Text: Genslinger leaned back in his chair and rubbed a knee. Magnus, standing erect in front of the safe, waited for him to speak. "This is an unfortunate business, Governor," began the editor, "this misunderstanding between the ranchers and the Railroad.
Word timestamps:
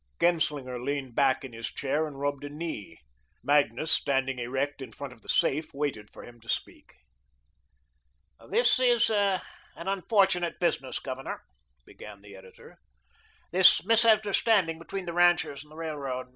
Genslinger 0.19 0.79
leaned 0.79 1.13
back 1.13 1.45
in 1.45 1.53
his 1.53 1.67
chair 1.67 2.07
and 2.07 2.19
rubbed 2.19 2.43
a 2.43 2.49
knee. 2.49 3.01
Magnus, 3.43 3.91
standing 3.91 4.39
erect 4.39 4.81
in 4.81 4.91
front 4.91 5.13
of 5.13 5.21
the 5.21 5.29
safe, 5.29 5.75
waited 5.75 6.09
for 6.11 6.23
him 6.23 6.41
to 6.41 6.49
speak. 6.49 6.95
"This 8.49 8.79
is 8.79 9.11
an 9.11 9.41
unfortunate 9.75 10.59
business, 10.59 10.97
Governor," 10.97 11.43
began 11.85 12.23
the 12.23 12.35
editor, 12.35 12.79
"this 13.51 13.85
misunderstanding 13.85 14.79
between 14.79 15.05
the 15.05 15.13
ranchers 15.13 15.61
and 15.61 15.71
the 15.71 15.75
Railroad. 15.75 16.29